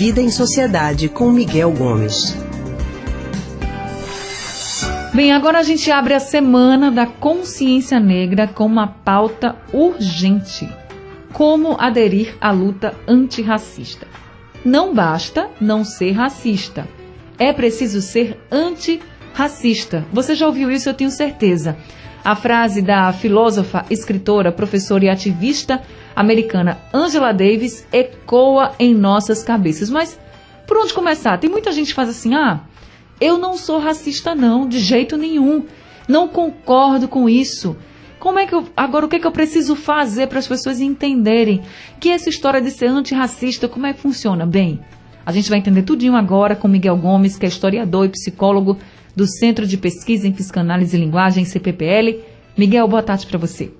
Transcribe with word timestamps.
Vida 0.00 0.22
em 0.22 0.30
Sociedade 0.30 1.10
com 1.10 1.30
Miguel 1.30 1.72
Gomes. 1.72 2.34
Bem, 5.12 5.30
agora 5.30 5.58
a 5.58 5.62
gente 5.62 5.90
abre 5.90 6.14
a 6.14 6.18
semana 6.18 6.90
da 6.90 7.04
consciência 7.04 8.00
negra 8.00 8.48
com 8.48 8.64
uma 8.64 8.86
pauta 8.86 9.56
urgente: 9.74 10.66
como 11.34 11.76
aderir 11.78 12.34
à 12.40 12.50
luta 12.50 12.94
antirracista. 13.06 14.06
Não 14.64 14.94
basta 14.94 15.50
não 15.60 15.84
ser 15.84 16.12
racista, 16.12 16.88
é 17.38 17.52
preciso 17.52 18.00
ser 18.00 18.40
antirracista. 18.50 20.06
Você 20.14 20.34
já 20.34 20.46
ouviu 20.46 20.70
isso, 20.70 20.88
eu 20.88 20.94
tenho 20.94 21.10
certeza. 21.10 21.76
A 22.22 22.36
frase 22.36 22.82
da 22.82 23.12
filósofa, 23.12 23.86
escritora, 23.88 24.52
professora 24.52 25.06
e 25.06 25.08
ativista 25.08 25.82
americana 26.14 26.78
Angela 26.92 27.32
Davis 27.32 27.86
ecoa 27.90 28.72
em 28.78 28.94
nossas 28.94 29.42
cabeças. 29.42 29.88
Mas 29.88 30.18
por 30.66 30.76
onde 30.76 30.92
começar? 30.92 31.38
Tem 31.38 31.50
muita 31.50 31.72
gente 31.72 31.88
que 31.88 31.94
faz 31.94 32.08
assim: 32.08 32.34
ah, 32.34 32.60
eu 33.20 33.38
não 33.38 33.56
sou 33.56 33.78
racista, 33.78 34.34
não, 34.34 34.68
de 34.68 34.78
jeito 34.78 35.16
nenhum. 35.16 35.64
Não 36.06 36.28
concordo 36.28 37.08
com 37.08 37.28
isso. 37.28 37.76
Como 38.18 38.38
é 38.38 38.46
que 38.46 38.54
eu, 38.54 38.68
agora 38.76 39.06
o 39.06 39.08
que, 39.08 39.16
é 39.16 39.18
que 39.18 39.26
eu 39.26 39.32
preciso 39.32 39.74
fazer 39.74 40.26
para 40.26 40.38
as 40.38 40.46
pessoas 40.46 40.78
entenderem 40.78 41.62
que 41.98 42.10
essa 42.10 42.28
história 42.28 42.60
de 42.60 42.70
ser 42.70 42.86
antirracista, 42.86 43.66
como 43.66 43.86
é 43.86 43.94
que 43.94 44.00
funciona? 44.00 44.44
Bem, 44.44 44.78
a 45.24 45.32
gente 45.32 45.48
vai 45.48 45.58
entender 45.58 45.82
tudinho 45.82 46.14
agora 46.14 46.54
com 46.54 46.68
Miguel 46.68 46.96
Gomes, 46.98 47.38
que 47.38 47.46
é 47.46 47.48
historiador 47.48 48.06
e 48.06 48.10
psicólogo 48.10 48.76
do 49.14 49.26
Centro 49.26 49.66
de 49.66 49.76
Pesquisa 49.76 50.26
em 50.26 50.32
Psicanálise 50.32 50.96
e 50.96 51.00
Linguagem, 51.00 51.44
CPPL. 51.44 52.20
Miguel, 52.56 52.86
boa 52.88 53.02
tarde 53.02 53.26
para 53.26 53.38
você. 53.38 53.70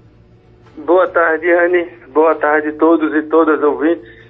Boa 0.85 1.07
tarde, 1.09 1.51
Anne. 1.51 1.87
Boa 2.13 2.35
tarde 2.35 2.69
a 2.69 2.73
todos 2.73 3.15
e 3.15 3.23
todas 3.29 3.63
ouvintes. 3.63 4.21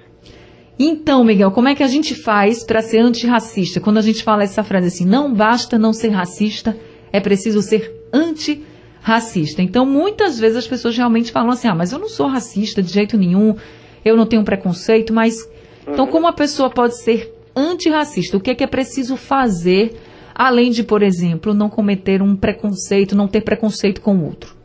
Então, 0.83 1.23
Miguel, 1.23 1.51
como 1.51 1.67
é 1.67 1.75
que 1.75 1.83
a 1.83 1.87
gente 1.87 2.15
faz 2.15 2.63
para 2.63 2.81
ser 2.81 2.99
antirracista? 2.99 3.79
Quando 3.79 3.99
a 3.99 4.01
gente 4.01 4.23
fala 4.23 4.43
essa 4.43 4.63
frase 4.63 4.87
assim, 4.87 5.05
não 5.05 5.33
basta 5.33 5.77
não 5.77 5.93
ser 5.93 6.09
racista, 6.09 6.75
é 7.11 7.19
preciso 7.19 7.61
ser 7.61 8.07
antirracista. 8.11 9.61
Então, 9.61 9.85
muitas 9.85 10.39
vezes 10.39 10.57
as 10.57 10.67
pessoas 10.67 10.97
realmente 10.97 11.31
falam 11.31 11.51
assim, 11.51 11.67
ah, 11.67 11.75
mas 11.75 11.91
eu 11.91 11.99
não 11.99 12.09
sou 12.09 12.27
racista 12.27 12.81
de 12.81 12.91
jeito 12.91 13.15
nenhum, 13.15 13.55
eu 14.03 14.17
não 14.17 14.25
tenho 14.25 14.43
preconceito, 14.43 15.13
mas... 15.13 15.35
Então, 15.43 15.51
uhum. 15.87 15.93
Então, 15.93 16.07
como 16.07 16.27
a 16.27 16.33
pessoa 16.33 16.69
pode 16.69 16.97
ser 16.97 17.31
antirracista? 17.55 18.37
O 18.37 18.41
que 18.41 18.49
é 18.49 18.55
que 18.55 18.63
é 18.63 18.67
preciso 18.67 19.15
fazer, 19.15 19.93
além 20.35 20.69
de, 20.69 20.83
por 20.83 21.01
exemplo, 21.01 21.53
não 21.53 21.69
cometer 21.69 22.21
um 22.21 22.35
preconceito, 22.35 23.15
não 23.15 23.27
ter 23.27 23.41
preconceito 23.41 24.01
com 24.01 24.15
o 24.15 24.25
outro? 24.25 24.55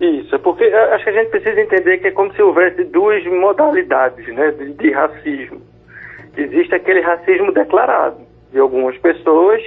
Isso, 0.00 0.34
é 0.34 0.38
porque 0.38 0.64
acho 0.64 1.04
que 1.04 1.10
a 1.10 1.12
gente 1.12 1.30
precisa 1.30 1.60
entender 1.60 1.98
que 1.98 2.08
é 2.08 2.10
como 2.10 2.32
se 2.34 2.42
houvesse 2.42 2.84
duas 2.84 3.24
modalidades 3.26 4.26
né, 4.34 4.50
de, 4.50 4.74
de 4.74 4.90
racismo. 4.90 5.62
Existe 6.36 6.74
aquele 6.74 7.00
racismo 7.00 7.50
declarado 7.52 8.18
de 8.52 8.58
algumas 8.58 8.96
pessoas 8.98 9.62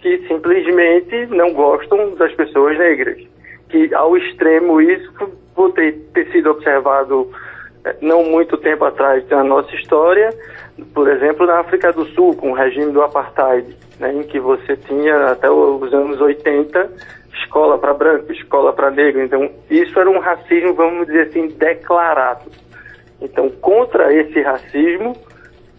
que 0.00 0.26
simplesmente 0.26 1.26
não 1.26 1.52
gostam 1.52 2.14
das 2.16 2.32
pessoas 2.34 2.76
negras. 2.78 3.22
Que 3.68 3.94
ao 3.94 4.16
extremo 4.16 4.80
isso 4.80 5.12
por 5.54 5.72
ter, 5.72 5.92
ter 6.14 6.30
sido 6.32 6.50
observado 6.50 7.30
eh, 7.84 7.96
não 8.00 8.24
muito 8.24 8.56
tempo 8.56 8.84
atrás 8.84 9.26
na 9.28 9.44
nossa 9.44 9.72
história, 9.76 10.30
por 10.94 11.08
exemplo, 11.08 11.46
na 11.46 11.60
África 11.60 11.92
do 11.92 12.04
Sul, 12.06 12.34
com 12.36 12.50
o 12.50 12.54
regime 12.54 12.92
do 12.92 13.02
apartheid, 13.02 13.76
né, 13.98 14.12
em 14.12 14.22
que 14.22 14.38
você 14.38 14.76
tinha 14.76 15.32
até 15.32 15.50
os 15.50 15.92
anos 15.92 16.20
80 16.20 16.90
escola 17.42 17.78
para 17.78 17.94
branco, 17.94 18.32
escola 18.32 18.72
para 18.72 18.90
negro. 18.90 19.22
Então, 19.22 19.50
isso 19.70 19.98
era 19.98 20.08
um 20.08 20.18
racismo, 20.18 20.74
vamos 20.74 21.06
dizer 21.06 21.28
assim, 21.28 21.48
declarado. 21.48 22.50
Então, 23.20 23.50
contra 23.60 24.12
esse 24.12 24.40
racismo, 24.40 25.16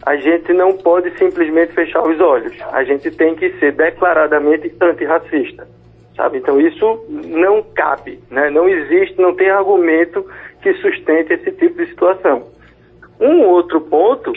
a 0.05 0.15
gente 0.15 0.53
não 0.53 0.73
pode 0.73 1.11
simplesmente 1.17 1.73
fechar 1.73 2.01
os 2.01 2.19
olhos. 2.19 2.53
A 2.71 2.83
gente 2.83 3.09
tem 3.11 3.35
que 3.35 3.51
ser 3.59 3.71
declaradamente 3.73 4.73
antirracista, 4.81 5.67
sabe? 6.15 6.39
Então, 6.39 6.59
isso 6.59 7.05
não 7.09 7.63
cabe, 7.63 8.19
né? 8.29 8.49
Não 8.49 8.67
existe, 8.67 9.19
não 9.19 9.33
tem 9.35 9.49
argumento 9.49 10.25
que 10.61 10.73
sustente 10.75 11.33
esse 11.33 11.51
tipo 11.51 11.77
de 11.77 11.89
situação. 11.89 12.47
Um 13.19 13.43
outro 13.45 13.81
ponto 13.81 14.31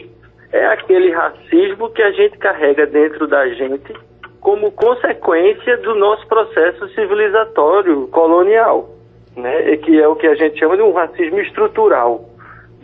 é 0.54 0.66
aquele 0.66 1.10
racismo 1.10 1.90
que 1.90 2.00
a 2.00 2.12
gente 2.12 2.38
carrega 2.38 2.86
dentro 2.86 3.26
da 3.26 3.48
gente 3.48 3.92
como 4.40 4.70
consequência 4.70 5.76
do 5.78 5.96
nosso 5.96 6.24
processo 6.28 6.88
civilizatório 6.90 8.06
colonial, 8.08 8.88
né? 9.36 9.76
que 9.78 10.00
é 10.00 10.06
o 10.06 10.14
que 10.14 10.28
a 10.28 10.34
gente 10.36 10.56
chama 10.60 10.76
de 10.76 10.82
um 10.82 10.92
racismo 10.92 11.40
estrutural, 11.40 12.30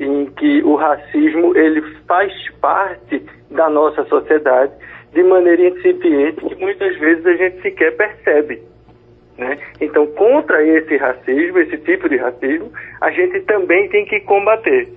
em 0.00 0.26
que 0.26 0.62
o 0.64 0.74
racismo 0.74 1.56
ele 1.56 1.80
faz 2.08 2.32
parte 2.60 3.24
da 3.48 3.70
nossa 3.70 4.04
sociedade 4.06 4.72
de 5.12 5.22
maneira 5.22 5.68
incipiente 5.68 6.44
que 6.44 6.56
muitas 6.56 6.96
vezes 6.98 7.24
a 7.24 7.34
gente 7.34 7.62
sequer 7.62 7.96
percebe. 7.96 8.62
Né? 9.38 9.56
Então, 9.80 10.08
contra 10.08 10.60
esse 10.66 10.96
racismo, 10.96 11.58
esse 11.60 11.78
tipo 11.78 12.08
de 12.08 12.16
racismo, 12.16 12.72
a 13.00 13.12
gente 13.12 13.40
também 13.42 13.88
tem 13.90 14.04
que 14.06 14.18
combater. 14.22 14.88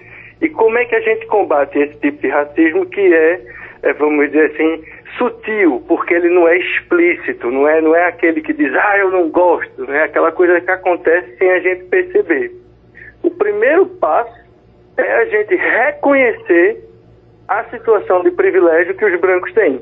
E 0.43 0.49
como 0.49 0.77
é 0.77 0.83
que 0.83 0.93
a 0.93 0.99
gente 0.99 1.25
combate 1.27 1.79
esse 1.79 1.97
tipo 1.99 2.21
de 2.21 2.27
racismo 2.27 2.85
que 2.85 2.99
é, 2.99 3.41
é 3.81 3.93
vamos 3.93 4.27
dizer 4.27 4.51
assim, 4.51 4.83
sutil, 5.17 5.81
porque 5.87 6.13
ele 6.13 6.29
não 6.29 6.45
é 6.49 6.57
explícito, 6.57 7.49
não 7.49 7.65
é, 7.65 7.79
não 7.79 7.95
é 7.95 8.07
aquele 8.07 8.41
que 8.41 8.51
diz, 8.51 8.75
ah, 8.75 8.97
eu 8.97 9.09
não 9.09 9.29
gosto, 9.29 9.85
não 9.85 9.93
é 9.93 10.03
aquela 10.03 10.33
coisa 10.33 10.59
que 10.59 10.69
acontece 10.69 11.37
sem 11.37 11.49
a 11.49 11.59
gente 11.59 11.85
perceber. 11.85 12.51
O 13.23 13.31
primeiro 13.31 13.85
passo 13.85 14.37
é 14.97 15.13
a 15.13 15.25
gente 15.27 15.55
reconhecer 15.55 16.89
a 17.47 17.63
situação 17.69 18.21
de 18.21 18.31
privilégio 18.31 18.95
que 18.95 19.05
os 19.05 19.17
brancos 19.21 19.53
têm. 19.53 19.79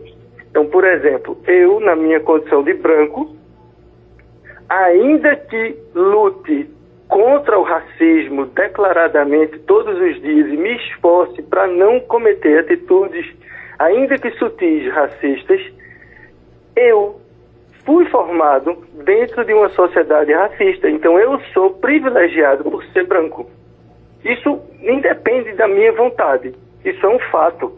Então, 0.52 0.68
por 0.68 0.84
exemplo, 0.84 1.36
eu, 1.48 1.80
na 1.80 1.96
minha 1.96 2.20
condição 2.20 2.62
de 2.62 2.76
branco, 2.76 3.36
ainda 4.70 5.36
que 5.36 5.76
lute 5.96 6.70
contra 7.12 7.60
o 7.60 7.64
racismo 7.64 8.46
declaradamente 8.46 9.60
todos 9.60 10.00
os 10.00 10.22
dias 10.22 10.48
e 10.48 10.56
me 10.56 10.78
esforce 10.78 11.42
para 11.42 11.68
não 11.68 12.00
cometer 12.00 12.60
atitudes 12.60 13.26
ainda 13.78 14.18
que 14.18 14.32
sutis 14.32 14.90
racistas, 14.94 15.62
eu 16.74 17.20
fui 17.84 18.06
formado 18.06 18.78
dentro 19.04 19.44
de 19.44 19.54
uma 19.54 19.68
sociedade 19.70 20.32
racista, 20.32 20.90
então 20.90 21.20
eu 21.20 21.38
sou 21.54 21.72
privilegiado 21.72 22.64
por 22.64 22.82
ser 22.86 23.06
branco. 23.06 23.50
Isso 24.24 24.62
independe 24.82 25.52
da 25.52 25.68
minha 25.68 25.92
vontade, 25.92 26.56
isso 26.86 27.06
é 27.06 27.10
um 27.10 27.20
fato. 27.30 27.74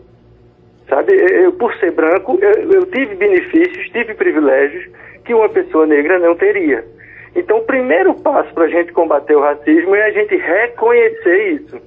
Sabe, 0.88 1.12
eu, 1.16 1.54
por 1.54 1.74
ser 1.78 1.92
branco, 1.92 2.38
eu, 2.40 2.72
eu 2.72 2.86
tive 2.86 3.16
benefícios, 3.16 3.90
tive 3.90 4.14
privilégios 4.14 4.86
que 5.26 5.34
uma 5.34 5.50
pessoa 5.50 5.88
negra 5.88 6.20
não 6.20 6.36
teria. 6.36 6.86
Então, 7.36 7.58
o 7.58 7.66
primeiro 7.66 8.14
passo 8.16 8.54
para 8.54 8.66
a 8.66 8.70
gente 8.70 8.92
combater 8.92 9.36
o 9.36 9.42
racismo 9.42 9.96
é 9.96 10.04
a 10.04 10.12
gente 10.12 10.36
reconhecer 10.36 11.54
isso. 11.54 11.82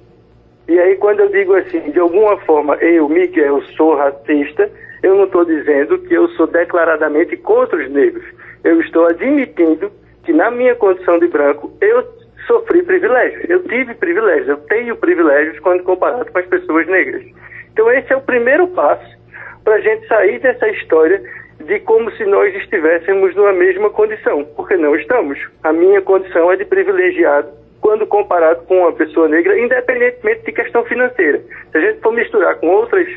E 0.67 0.77
aí, 0.77 0.97
quando 0.97 1.21
eu 1.21 1.29
digo 1.29 1.55
assim, 1.55 1.79
de 1.91 1.99
alguma 1.99 2.37
forma, 2.39 2.75
eu, 2.75 3.07
Miguel, 3.07 3.61
sou 3.77 3.95
racista, 3.95 4.69
eu 5.01 5.15
não 5.15 5.23
estou 5.23 5.45
dizendo 5.45 5.97
que 5.99 6.13
eu 6.13 6.27
sou 6.29 6.47
declaradamente 6.47 7.37
contra 7.37 7.77
os 7.77 7.89
negros. 7.89 8.25
Eu 8.63 8.81
estou 8.81 9.05
admitindo 9.05 9.89
que, 10.23 10.33
na 10.33 10.51
minha 10.51 10.75
condição 10.75 11.17
de 11.19 11.27
branco, 11.27 11.71
eu 11.79 12.03
sofri 12.45 12.83
privilégios. 12.83 13.49
Eu 13.49 13.63
tive 13.63 13.93
privilégios, 13.93 14.49
eu 14.49 14.57
tenho 14.57 14.97
privilégios 14.97 15.57
quando 15.59 15.83
comparado 15.83 16.29
com 16.29 16.39
as 16.39 16.45
pessoas 16.47 16.85
negras. 16.87 17.23
Então, 17.71 17.89
esse 17.91 18.11
é 18.11 18.17
o 18.17 18.21
primeiro 18.21 18.67
passo 18.67 19.17
para 19.63 19.75
a 19.75 19.79
gente 19.79 20.05
sair 20.07 20.39
dessa 20.39 20.67
história 20.69 21.21
de 21.67 21.79
como 21.81 22.09
se 22.11 22.25
nós 22.25 22.55
estivéssemos 22.55 23.35
numa 23.35 23.51
mesma 23.51 23.89
condição, 23.89 24.45
porque 24.55 24.77
não 24.77 24.95
estamos. 24.95 25.37
A 25.63 25.73
minha 25.73 26.01
condição 26.01 26.49
é 26.51 26.55
de 26.55 26.63
privilegiado 26.63 27.49
quando 27.81 28.07
comparado 28.07 28.63
com 28.63 28.79
uma 28.79 28.93
pessoa 28.93 29.27
negra, 29.27 29.59
independentemente 29.59 30.45
de 30.45 30.51
questão 30.53 30.83
financeira. 30.85 31.39
Se 31.71 31.77
a 31.77 31.81
gente 31.81 31.99
for 31.99 32.13
misturar 32.13 32.55
com 32.55 32.67
outras 32.67 33.07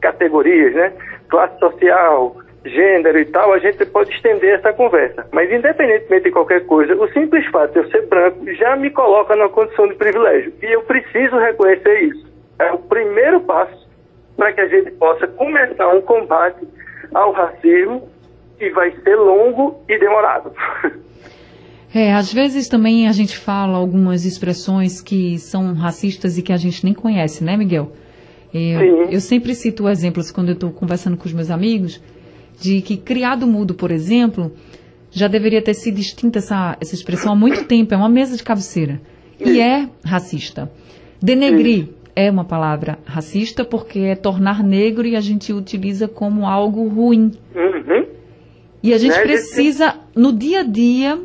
categorias, 0.00 0.72
né, 0.74 0.92
classe 1.28 1.58
social, 1.58 2.36
gênero 2.64 3.18
e 3.18 3.24
tal, 3.24 3.52
a 3.52 3.58
gente 3.58 3.84
pode 3.86 4.10
estender 4.14 4.54
essa 4.54 4.72
conversa. 4.72 5.26
Mas 5.32 5.50
independentemente 5.52 6.24
de 6.24 6.30
qualquer 6.30 6.64
coisa, 6.66 6.94
o 6.94 7.08
simples 7.08 7.44
fato 7.46 7.72
de 7.72 7.78
eu 7.80 7.90
ser 7.90 8.06
branco 8.06 8.38
já 8.54 8.76
me 8.76 8.90
coloca 8.90 9.34
numa 9.34 9.48
condição 9.48 9.88
de 9.88 9.94
privilégio. 9.96 10.52
E 10.62 10.66
eu 10.66 10.82
preciso 10.82 11.36
reconhecer 11.38 12.04
isso. 12.04 12.24
É 12.58 12.70
o 12.72 12.78
primeiro 12.78 13.40
passo 13.40 13.88
para 14.36 14.52
que 14.52 14.60
a 14.60 14.68
gente 14.68 14.92
possa 14.92 15.26
começar 15.26 15.88
um 15.88 16.00
combate 16.02 16.66
ao 17.12 17.32
racismo 17.32 18.08
que 18.58 18.70
vai 18.70 18.90
ser 19.02 19.16
longo 19.16 19.82
e 19.88 19.98
demorado. 19.98 20.52
É, 21.92 22.12
às 22.12 22.32
vezes 22.32 22.68
também 22.68 23.08
a 23.08 23.12
gente 23.12 23.36
fala 23.36 23.76
algumas 23.76 24.24
expressões 24.24 25.00
que 25.00 25.38
são 25.38 25.74
racistas 25.74 26.38
e 26.38 26.42
que 26.42 26.52
a 26.52 26.56
gente 26.56 26.84
nem 26.84 26.94
conhece, 26.94 27.42
né, 27.42 27.56
Miguel? 27.56 27.90
Eu, 28.54 29.10
eu 29.10 29.20
sempre 29.20 29.54
cito 29.56 29.88
exemplos 29.88 30.30
quando 30.30 30.50
eu 30.50 30.54
estou 30.54 30.70
conversando 30.70 31.16
com 31.16 31.24
os 31.24 31.32
meus 31.32 31.50
amigos 31.50 32.00
de 32.60 32.80
que 32.82 32.96
criado 32.96 33.46
mudo, 33.46 33.74
por 33.74 33.90
exemplo, 33.90 34.52
já 35.10 35.26
deveria 35.26 35.62
ter 35.62 35.74
sido 35.74 35.98
extinta 35.98 36.38
essa, 36.38 36.76
essa 36.80 36.94
expressão 36.94 37.32
há 37.32 37.36
muito 37.36 37.64
tempo. 37.64 37.94
É 37.94 37.96
uma 37.96 38.08
mesa 38.08 38.36
de 38.36 38.42
cabeceira. 38.44 39.00
E 39.38 39.58
é 39.60 39.88
racista. 40.04 40.70
Denegrir 41.20 41.88
é 42.14 42.30
uma 42.30 42.44
palavra 42.44 42.98
racista 43.04 43.64
porque 43.64 44.00
é 44.00 44.14
tornar 44.14 44.62
negro 44.62 45.06
e 45.06 45.16
a 45.16 45.20
gente 45.20 45.52
utiliza 45.52 46.08
como 46.08 46.46
algo 46.46 46.88
ruim. 46.88 47.32
Uhum. 47.54 48.06
E 48.82 48.94
a 48.94 48.98
gente 48.98 49.16
Né, 49.16 49.22
precisa, 49.22 49.94
no 50.14 50.32
dia 50.32 50.60
a 50.60 50.62
dia, 50.62 51.18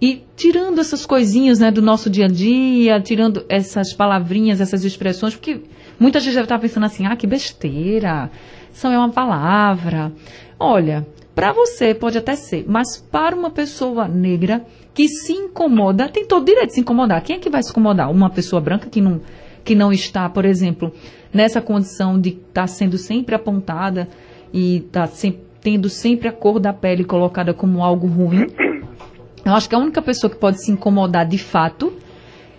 e 0.00 0.22
tirando 0.36 0.80
essas 0.80 1.06
coisinhas 1.06 1.58
né, 1.58 1.70
do 1.70 1.82
nosso 1.82 2.10
dia 2.10 2.26
a 2.26 2.28
dia, 2.28 3.00
tirando 3.00 3.44
essas 3.48 3.92
palavrinhas, 3.92 4.60
essas 4.60 4.84
expressões, 4.84 5.34
porque 5.34 5.60
muita 5.98 6.20
gente 6.20 6.34
deve 6.34 6.44
estar 6.44 6.58
pensando 6.58 6.86
assim, 6.86 7.06
ah, 7.06 7.16
que 7.16 7.26
besteira, 7.26 8.30
só 8.72 8.90
é 8.90 8.98
uma 8.98 9.10
palavra. 9.10 10.12
Olha, 10.58 11.06
para 11.34 11.52
você 11.52 11.94
pode 11.94 12.18
até 12.18 12.34
ser, 12.36 12.64
mas 12.68 12.98
para 13.10 13.34
uma 13.34 13.50
pessoa 13.50 14.06
negra 14.06 14.64
que 14.92 15.08
se 15.08 15.32
incomoda, 15.32 16.08
tem 16.08 16.26
todo 16.26 16.42
o 16.42 16.46
direito 16.46 16.68
de 16.68 16.74
se 16.74 16.80
incomodar. 16.80 17.22
Quem 17.22 17.36
é 17.36 17.38
que 17.38 17.48
vai 17.48 17.62
se 17.62 17.70
incomodar? 17.70 18.10
Uma 18.10 18.28
pessoa 18.28 18.60
branca 18.60 18.88
que 18.90 19.00
não, 19.00 19.20
que 19.64 19.74
não 19.74 19.92
está, 19.92 20.28
por 20.28 20.44
exemplo, 20.44 20.92
nessa 21.32 21.60
condição 21.60 22.20
de 22.20 22.30
estar 22.30 22.66
sendo 22.66 22.98
sempre 22.98 23.34
apontada 23.34 24.08
e 24.52 24.78
está 24.78 25.06
sempre, 25.06 25.40
tendo 25.60 25.88
sempre 25.88 26.28
a 26.28 26.32
cor 26.32 26.58
da 26.58 26.72
pele 26.72 27.04
colocada 27.04 27.54
como 27.54 27.82
algo 27.82 28.06
ruim. 28.06 28.46
Eu 29.44 29.52
acho 29.54 29.68
que 29.68 29.74
a 29.74 29.78
única 29.78 30.00
pessoa 30.00 30.30
que 30.30 30.36
pode 30.36 30.62
se 30.62 30.70
incomodar 30.70 31.26
de 31.26 31.38
fato, 31.38 31.92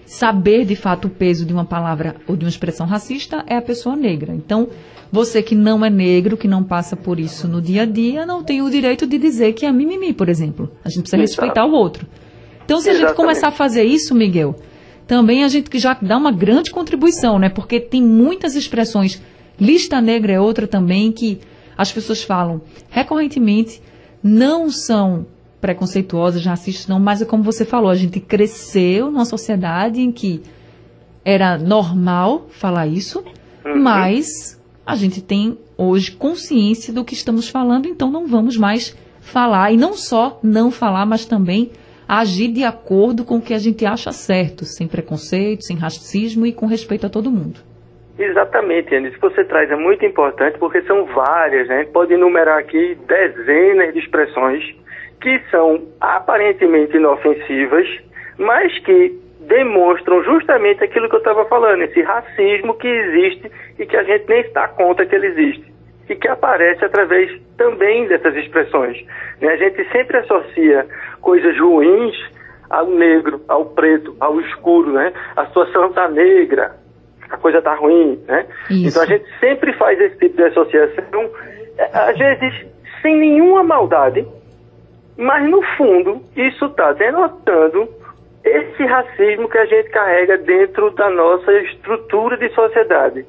saber 0.06 0.66
de 0.66 0.76
fato 0.76 1.06
o 1.06 1.10
peso 1.10 1.46
de 1.46 1.54
uma 1.54 1.64
palavra 1.64 2.18
ou 2.28 2.36
de 2.36 2.44
uma 2.44 2.50
expressão 2.50 2.86
racista, 2.86 3.44
é 3.48 3.56
a 3.56 3.62
pessoa 3.62 3.96
negra. 3.96 4.34
Então, 4.36 4.68
você 5.10 5.42
que 5.42 5.56
não 5.56 5.86
é 5.86 5.90
negro, 5.90 6.36
que 6.36 6.48
não 6.48 6.62
passa 6.62 6.98
por 6.98 7.20
isso 7.20 7.48
no 7.48 7.62
dia 7.62 7.84
a 7.84 7.86
dia, 7.86 8.26
não 8.26 8.44
tem 8.44 8.62
o 8.62 8.70
direito 8.70 9.08
de 9.08 9.18
dizer 9.18 9.54
que 9.54 9.66
é 9.66 9.72
mimimi, 9.72 10.12
por 10.12 10.28
exemplo. 10.28 10.72
A 10.84 10.90
gente 10.90 11.04
precisa 11.04 11.24
Exato. 11.24 11.42
respeitar 11.42 11.66
o 11.66 11.72
outro. 11.72 12.06
Então, 12.66 12.82
se 12.82 12.90
a 12.90 12.94
gente 12.94 13.14
começar 13.14 13.50
a 13.50 13.52
fazer 13.52 13.84
isso, 13.84 14.16
Miguel, 14.16 14.56
também 15.08 15.44
a 15.44 15.48
gente 15.48 15.70
que 15.70 15.80
já 15.80 15.98
dá 16.02 16.18
uma 16.18 16.32
grande 16.32 16.72
contribuição, 16.72 17.38
né? 17.40 17.50
Porque 17.50 17.80
tem 17.80 18.02
muitas 18.02 18.56
expressões. 18.56 19.22
Lista 19.60 20.02
negra 20.02 20.34
é 20.34 20.40
outra 20.40 20.68
também 20.68 21.12
que 21.12 21.40
as 21.78 21.92
pessoas 21.92 22.24
falam 22.24 22.62
recorrentemente, 22.90 23.82
não 24.22 24.70
são 24.70 25.26
preconceituosas, 25.60 26.46
racistas, 26.46 26.88
não, 26.88 27.00
mas 27.00 27.22
é 27.22 27.26
como 27.26 27.42
você 27.44 27.64
falou, 27.66 27.90
a 27.90 27.96
gente 27.96 28.20
cresceu 28.20 29.10
numa 29.10 29.26
sociedade 29.26 30.02
em 30.02 30.12
que 30.12 30.42
era 31.24 31.58
normal 31.58 32.48
falar 32.50 32.88
isso, 32.88 33.24
Uhum. 33.66 33.82
mas 33.82 34.60
a 34.86 34.94
gente 34.96 35.22
tem 35.22 35.58
hoje 35.78 36.12
consciência 36.12 36.92
do 36.94 37.04
que 37.06 37.14
estamos 37.14 37.48
falando, 37.48 37.88
então 37.88 38.12
não 38.12 38.28
vamos 38.28 38.58
mais 38.58 38.94
falar. 39.22 39.72
E 39.72 39.78
não 39.78 39.94
só 39.96 40.38
não 40.44 40.70
falar, 40.70 41.06
mas 41.06 41.24
também 41.26 41.72
agir 42.08 42.50
de 42.50 42.64
acordo 42.64 43.26
com 43.26 43.38
o 43.38 43.42
que 43.42 43.54
a 43.54 43.60
gente 43.60 43.86
acha 43.86 44.12
certo, 44.12 44.66
sem 44.66 44.88
preconceito, 44.88 45.64
sem 45.64 45.78
racismo 45.78 46.46
e 46.46 46.54
com 46.54 46.66
respeito 46.66 47.06
a 47.06 47.10
todo 47.10 47.32
mundo. 47.32 47.60
Exatamente, 48.18 48.96
Andy. 48.96 49.10
Isso 49.10 49.20
que 49.20 49.30
você 49.30 49.44
traz 49.44 49.72
é 49.72 49.76
muito 49.76 50.06
importante 50.06 50.58
porque 50.60 50.82
são 50.84 51.06
várias, 51.06 51.68
né? 51.68 51.76
A 51.76 51.84
gente 51.84 51.92
pode 51.92 52.14
enumerar 52.14 52.60
aqui 52.60 52.98
dezenas 53.08 53.94
de 53.94 54.00
expressões 54.00 54.64
que 55.20 55.42
são 55.50 55.82
aparentemente 56.00 56.96
inofensivas, 56.96 57.88
mas 58.38 58.78
que 58.80 59.20
demonstram 59.48 60.24
justamente 60.24 60.84
aquilo 60.84 61.10
que 61.10 61.16
eu 61.16 61.20
estava 61.20 61.46
falando, 61.46 61.82
esse 61.84 62.02
racismo 62.02 62.74
que 62.76 62.88
existe 62.88 63.52
e 63.80 63.86
que 63.86 63.98
a 63.98 64.04
gente 64.04 64.28
nem 64.28 64.52
dá 64.54 64.68
conta 64.68 65.06
que 65.06 65.16
ele 65.16 65.28
existe. 65.28 65.73
E 66.10 66.16
que 66.16 66.28
aparece 66.28 66.84
através 66.84 67.32
também 67.58 68.08
dessas 68.08 68.36
expressões. 68.36 69.04
né? 69.40 69.54
A 69.54 69.58
gente 69.58 69.84
sempre 69.92 70.18
associa 70.18 70.86
coisas 71.22 71.58
ruins 71.60 72.16
ao 72.70 72.88
negro, 72.88 73.42
ao 73.48 73.66
preto, 73.66 74.16
ao 74.20 74.40
escuro, 74.42 74.94
né? 74.94 75.14
A 75.36 75.46
situação 75.46 75.88
está 75.88 76.08
negra, 76.08 76.76
a 77.30 77.38
coisa 77.38 77.60
está 77.60 77.76
ruim, 77.76 78.20
né? 78.28 78.46
Isso. 78.70 78.90
Então 78.90 79.04
a 79.04 79.06
gente 79.06 79.26
sempre 79.40 79.74
faz 79.74 80.00
esse 80.00 80.18
tipo 80.18 80.38
de 80.38 80.44
associação, 80.44 81.30
eh, 81.78 81.90
às 81.94 82.18
vezes 82.18 82.66
sem 83.02 83.18
nenhuma 83.18 83.64
maldade, 83.64 84.26
mas 85.18 85.48
no 85.50 85.62
fundo 85.78 86.22
isso 86.36 86.66
está 86.66 86.94
denotando 86.94 87.88
esse 88.44 88.86
racismo 88.86 89.48
que 89.50 89.58
a 89.58 89.66
gente 89.66 89.90
carrega 89.90 90.38
dentro 90.38 90.92
da 90.92 91.10
nossa 91.10 91.52
estrutura 91.54 92.38
de 92.38 92.50
sociedade. 92.50 93.26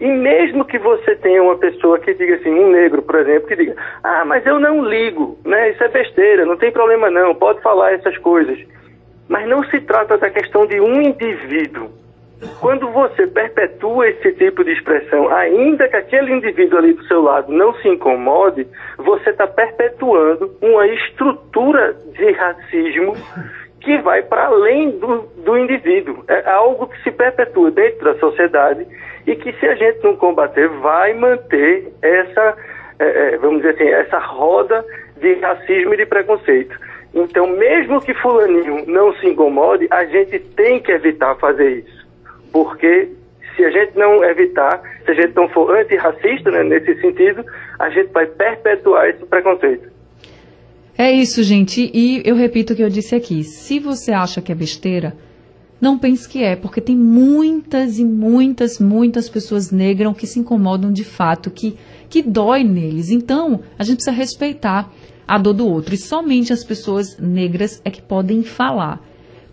E 0.00 0.06
mesmo 0.06 0.64
que 0.64 0.78
você 0.78 1.14
tenha 1.16 1.42
uma 1.42 1.56
pessoa 1.56 1.98
que 1.98 2.14
diga 2.14 2.36
assim, 2.36 2.50
um 2.50 2.70
negro, 2.70 3.02
por 3.02 3.16
exemplo, 3.16 3.48
que 3.48 3.56
diga, 3.56 3.76
ah, 4.02 4.24
mas 4.24 4.44
eu 4.44 4.58
não 4.58 4.84
ligo, 4.84 5.38
né? 5.44 5.70
Isso 5.70 5.84
é 5.84 5.88
besteira, 5.88 6.44
não 6.44 6.56
tem 6.56 6.72
problema 6.72 7.10
não, 7.10 7.34
pode 7.34 7.60
falar 7.62 7.92
essas 7.92 8.16
coisas. 8.18 8.58
Mas 9.28 9.48
não 9.48 9.62
se 9.64 9.80
trata 9.80 10.18
da 10.18 10.30
questão 10.30 10.66
de 10.66 10.80
um 10.80 11.00
indivíduo. 11.00 11.90
Quando 12.60 12.90
você 12.90 13.26
perpetua 13.26 14.08
esse 14.08 14.32
tipo 14.32 14.64
de 14.64 14.72
expressão, 14.72 15.28
ainda 15.28 15.88
que 15.88 15.96
aquele 15.96 16.32
indivíduo 16.32 16.78
ali 16.78 16.92
do 16.92 17.04
seu 17.04 17.22
lado 17.22 17.50
não 17.52 17.74
se 17.76 17.88
incomode, 17.88 18.66
você 18.98 19.30
está 19.30 19.46
perpetuando 19.46 20.50
uma 20.60 20.86
estrutura 20.86 21.94
de 22.12 22.32
racismo 22.32 23.14
que 23.80 23.98
vai 23.98 24.22
para 24.22 24.46
além 24.46 24.98
do, 24.98 25.28
do 25.44 25.58
indivíduo. 25.58 26.24
É 26.28 26.50
algo 26.50 26.86
que 26.86 27.02
se 27.02 27.10
perpetua 27.10 27.70
dentro 27.70 28.04
da 28.04 28.18
sociedade 28.18 28.86
e 29.26 29.34
que, 29.36 29.52
se 29.54 29.66
a 29.66 29.74
gente 29.74 30.02
não 30.02 30.16
combater, 30.16 30.68
vai 30.68 31.14
manter 31.14 31.92
essa, 32.02 32.56
é, 32.98 33.04
é, 33.34 33.38
vamos 33.38 33.62
dizer 33.62 33.74
assim, 33.74 33.88
essa 33.88 34.18
roda 34.18 34.84
de 35.20 35.34
racismo 35.34 35.94
e 35.94 35.96
de 35.96 36.06
preconceito. 36.06 36.78
Então, 37.14 37.46
mesmo 37.46 38.00
que 38.00 38.12
fulaninho 38.14 38.84
não 38.86 39.14
se 39.14 39.26
incomode, 39.26 39.86
a 39.90 40.04
gente 40.04 40.38
tem 40.38 40.80
que 40.80 40.90
evitar 40.90 41.36
fazer 41.36 41.78
isso. 41.78 42.06
Porque 42.52 43.08
se 43.56 43.64
a 43.64 43.70
gente 43.70 43.96
não 43.96 44.24
evitar, 44.24 44.82
se 45.04 45.10
a 45.10 45.14
gente 45.14 45.34
não 45.34 45.48
for 45.48 45.76
antirracista, 45.76 46.50
né, 46.50 46.64
nesse 46.64 47.00
sentido, 47.00 47.44
a 47.78 47.88
gente 47.90 48.12
vai 48.12 48.26
perpetuar 48.26 49.08
esse 49.08 49.24
preconceito. 49.26 49.88
É 50.98 51.10
isso, 51.10 51.42
gente. 51.42 51.90
E 51.92 52.22
eu 52.24 52.36
repito 52.36 52.72
o 52.72 52.76
que 52.76 52.82
eu 52.82 52.88
disse 52.88 53.14
aqui. 53.14 53.42
Se 53.42 53.80
você 53.80 54.12
acha 54.12 54.40
que 54.40 54.52
é 54.52 54.54
besteira, 54.54 55.12
não 55.84 55.98
pense 55.98 56.28
que 56.28 56.42
é, 56.42 56.56
porque 56.56 56.80
tem 56.80 56.96
muitas 56.96 57.98
e 57.98 58.04
muitas, 58.04 58.78
muitas 58.80 59.28
pessoas 59.28 59.70
negras 59.70 60.16
que 60.16 60.26
se 60.26 60.38
incomodam 60.40 60.90
de 60.92 61.04
fato, 61.04 61.50
que, 61.50 61.76
que 62.08 62.22
dói 62.22 62.64
neles. 62.64 63.10
Então, 63.10 63.60
a 63.78 63.84
gente 63.84 63.96
precisa 63.96 64.16
respeitar 64.16 64.90
a 65.28 65.38
dor 65.38 65.52
do 65.52 65.68
outro. 65.68 65.94
E 65.94 65.98
somente 65.98 66.52
as 66.52 66.64
pessoas 66.64 67.16
negras 67.18 67.80
é 67.84 67.90
que 67.90 68.02
podem 68.02 68.42
falar 68.42 69.00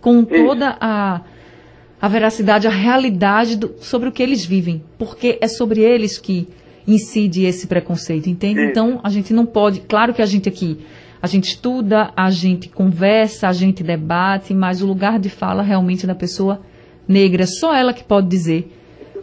com 0.00 0.24
toda 0.24 0.76
a, 0.80 1.20
a 2.00 2.08
veracidade, 2.08 2.66
a 2.66 2.70
realidade 2.70 3.56
do- 3.56 3.74
sobre 3.80 4.08
o 4.08 4.12
que 4.12 4.22
eles 4.22 4.44
vivem. 4.44 4.82
Porque 4.98 5.38
é 5.40 5.48
sobre 5.48 5.80
eles 5.82 6.18
que 6.18 6.48
incide 6.86 7.44
esse 7.44 7.66
preconceito, 7.66 8.28
entende? 8.28 8.60
Então, 8.70 9.00
a 9.04 9.08
gente 9.10 9.32
não 9.32 9.46
pode. 9.46 9.80
Claro 9.82 10.12
que 10.12 10.20
a 10.22 10.26
gente 10.26 10.48
aqui. 10.48 10.78
A 11.22 11.26
gente 11.28 11.44
estuda, 11.44 12.10
a 12.16 12.30
gente 12.30 12.68
conversa, 12.68 13.48
a 13.48 13.52
gente 13.52 13.82
debate, 13.84 14.52
mas 14.52 14.82
o 14.82 14.86
lugar 14.86 15.18
de 15.20 15.30
fala 15.30 15.62
realmente 15.62 16.04
é 16.04 16.08
da 16.08 16.14
pessoa 16.16 16.60
negra, 17.06 17.46
só 17.46 17.74
ela 17.74 17.92
que 17.92 18.02
pode 18.02 18.26
dizer 18.28 18.70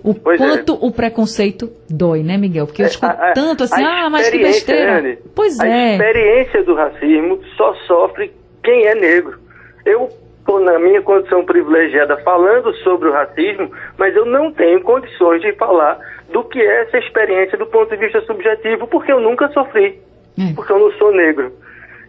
o 0.02 0.14
Pois 0.14 0.40
é. 0.40 0.44
quanto 0.48 0.74
o 0.76 0.92
preconceito 0.94 1.70
dói, 1.90 2.24
né, 2.24 2.38
Miguel? 2.38 2.66
Porque 2.68 2.82
eu 2.82 2.86
escuto 2.88 3.12
A- 3.12 3.32
a- 3.32 3.34
tanto 3.34 3.66
assim, 3.66 3.84
a 3.84 4.06
ah, 4.06 4.10
mas 4.10 4.30
que 4.30 4.38
besteira. 4.38 5.00
Anne, 5.00 5.18
Pois 5.36 5.60
a 5.60 5.68
é. 5.68 5.92
experiência 5.96 6.64
do 6.64 6.74
racismo 6.74 7.40
só 7.58 7.74
sofre 7.86 8.32
quem 8.64 8.86
é 8.86 8.96
negro. 8.96 9.38
Eu 9.86 10.10
estou 10.40 10.62
na 10.62 10.80
minha 10.80 11.02
condição 11.02 11.44
privilegiada 11.44 12.16
falando 12.24 12.74
sobre 12.78 13.10
o 13.10 13.12
racismo, 13.12 13.70
mas 13.98 14.16
eu 14.16 14.26
não 14.26 14.54
tenho 14.54 14.80
condições 14.82 15.42
de 15.42 15.52
falar 15.58 15.98
do 16.32 16.44
que 16.46 16.60
é 16.62 16.84
essa 16.84 16.98
experiência 16.98 17.58
do 17.58 17.66
ponto 17.66 17.90
de 17.90 17.98
vista 17.98 18.22
subjetivo, 18.22 18.88
porque 18.88 19.12
eu 19.12 19.20
nunca 19.20 19.50
sofri, 19.52 20.00
É. 20.40 20.54
porque 20.56 20.72
eu 20.72 20.80
não 20.80 20.92
sou 20.94 21.12
negro. 21.14 21.52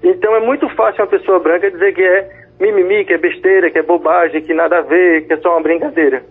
Então 0.02 0.34
é 0.34 0.40
muito 0.40 0.68
fácil 0.70 1.02
uma 1.02 1.10
pessoa 1.10 1.38
branca 1.38 1.70
dizer 1.70 1.94
que 1.94 2.02
é 2.02 2.28
mimimi, 2.60 3.04
que 3.04 3.14
é 3.14 3.18
besteira, 3.18 3.70
que 3.70 3.78
é 3.78 3.82
bobagem, 3.82 4.42
que 4.42 4.54
nada 4.54 4.78
a 4.78 4.82
ver, 4.82 5.26
que 5.26 5.32
é 5.32 5.36
só 5.38 5.52
uma 5.52 5.62
brincadeira. 5.62 6.22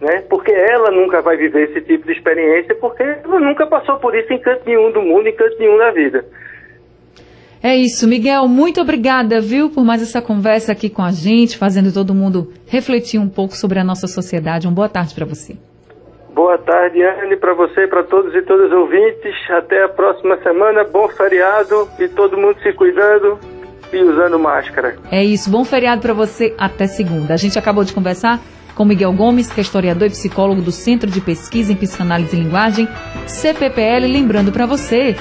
Né? 0.00 0.22
Porque 0.28 0.52
ela 0.52 0.90
nunca 0.90 1.22
vai 1.22 1.36
viver 1.36 1.70
esse 1.70 1.80
tipo 1.82 2.06
de 2.06 2.12
experiência, 2.12 2.74
porque 2.74 3.02
ela 3.02 3.40
nunca 3.40 3.66
passou 3.66 3.96
por 3.96 4.14
isso 4.14 4.32
em 4.32 4.38
canto 4.38 4.62
nenhum 4.66 4.90
do 4.90 5.00
mundo, 5.00 5.28
em 5.28 5.34
canto 5.34 5.58
nenhum 5.58 5.78
da 5.78 5.90
vida. 5.90 6.24
É 7.62 7.74
isso, 7.74 8.06
Miguel, 8.06 8.46
muito 8.46 8.78
obrigada, 8.80 9.40
viu, 9.40 9.70
por 9.70 9.84
mais 9.84 10.02
essa 10.02 10.20
conversa 10.20 10.72
aqui 10.72 10.90
com 10.90 11.00
a 11.00 11.10
gente, 11.10 11.56
fazendo 11.56 11.92
todo 11.94 12.14
mundo 12.14 12.52
refletir 12.66 13.18
um 13.18 13.28
pouco 13.28 13.56
sobre 13.56 13.78
a 13.78 13.84
nossa 13.84 14.06
sociedade. 14.06 14.66
Uma 14.66 14.74
boa 14.74 14.88
tarde 14.88 15.14
para 15.14 15.24
você. 15.24 15.56
Boa 16.34 16.58
tarde, 16.58 17.00
Anne, 17.00 17.36
para 17.36 17.54
você, 17.54 17.86
para 17.86 18.02
todos 18.02 18.34
e 18.34 18.42
todas 18.42 18.66
os 18.66 18.72
ouvintes. 18.72 19.32
Até 19.50 19.84
a 19.84 19.88
próxima 19.88 20.36
semana. 20.38 20.82
Bom 20.82 21.08
feriado 21.08 21.88
e 21.98 22.08
todo 22.08 22.36
mundo 22.36 22.56
se 22.60 22.72
cuidando 22.72 23.38
e 23.92 24.02
usando 24.02 24.36
máscara. 24.36 24.96
É 25.12 25.22
isso, 25.22 25.48
bom 25.48 25.64
feriado 25.64 26.02
para 26.02 26.12
você, 26.12 26.52
até 26.58 26.88
segunda. 26.88 27.34
A 27.34 27.36
gente 27.36 27.56
acabou 27.56 27.84
de 27.84 27.92
conversar 27.92 28.40
com 28.74 28.84
Miguel 28.84 29.12
Gomes, 29.12 29.52
que 29.52 29.60
é 29.60 29.62
historiador 29.62 30.08
e 30.08 30.10
psicólogo 30.10 30.60
do 30.60 30.72
Centro 30.72 31.08
de 31.08 31.20
Pesquisa 31.20 31.72
em 31.72 31.76
Psicanálise 31.76 32.36
e 32.36 32.40
Linguagem, 32.40 32.88
CPPL, 33.28 34.08
lembrando 34.08 34.50
para 34.50 34.66
você 34.66 35.14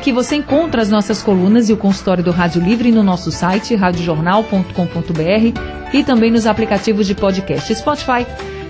que 0.00 0.12
você 0.12 0.36
encontra 0.36 0.80
as 0.80 0.90
nossas 0.90 1.22
colunas 1.22 1.68
e 1.68 1.74
o 1.74 1.76
consultório 1.76 2.24
do 2.24 2.30
Rádio 2.30 2.62
Livre 2.62 2.90
no 2.90 3.02
nosso 3.02 3.30
site 3.30 3.74
radiojornal.com.br 3.74 5.60
e 5.92 6.02
também 6.02 6.30
nos 6.30 6.46
aplicativos 6.46 7.06
de 7.06 7.14
podcast 7.14 7.74
Spotify, 7.74 8.26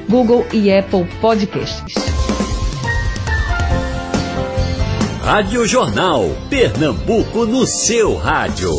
Google 0.08 0.46
e 0.52 0.72
Apple 0.72 1.06
Podcasts. 1.20 1.94
Rádio 5.22 5.66
Jornal. 5.66 6.24
Pernambuco 6.50 7.46
no 7.46 7.66
seu 7.66 8.14
rádio. 8.16 8.70